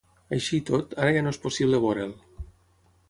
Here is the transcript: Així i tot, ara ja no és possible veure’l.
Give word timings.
Així 0.37 0.55
i 0.59 0.63
tot, 0.69 0.95
ara 1.03 1.13
ja 1.17 1.23
no 1.27 1.35
és 1.35 1.39
possible 1.45 1.83
veure’l. 1.85 2.17